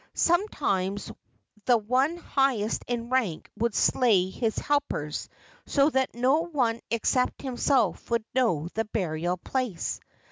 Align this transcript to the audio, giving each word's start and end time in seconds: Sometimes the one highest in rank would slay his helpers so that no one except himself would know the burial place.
Sometimes 0.15 1.11
the 1.65 1.77
one 1.77 2.17
highest 2.17 2.83
in 2.87 3.11
rank 3.11 3.51
would 3.57 3.75
slay 3.75 4.31
his 4.31 4.57
helpers 4.57 5.29
so 5.67 5.91
that 5.91 6.15
no 6.15 6.39
one 6.39 6.81
except 6.89 7.43
himself 7.43 8.09
would 8.09 8.25
know 8.33 8.67
the 8.73 8.85
burial 8.85 9.37
place. 9.37 9.99